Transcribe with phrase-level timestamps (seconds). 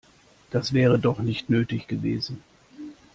[0.49, 2.41] Das wäre doch nicht nötig gewesen.